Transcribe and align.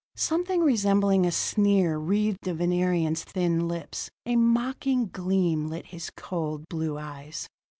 Something 0.15 0.61
resembling 0.61 1.27
a 1.27 1.31
sneer 1.31 1.99
wreathed 1.99 2.39
the 2.41 2.55
Venerian's 2.55 3.23
thin 3.23 3.67
lips; 3.67 4.09
a 4.25 4.35
mocking 4.35 5.09
gleam 5.13 5.67
lit 5.67 5.85
his 5.93 6.09
cold, 6.15 6.67
blue 6.69 6.97
eyes. 6.97 7.47